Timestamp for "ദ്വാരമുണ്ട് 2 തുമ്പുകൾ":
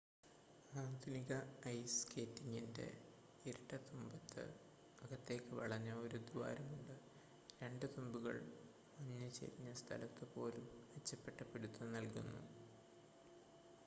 6.31-8.37